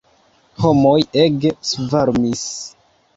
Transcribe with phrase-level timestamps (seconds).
[0.61, 2.43] Homoj ege svarmis.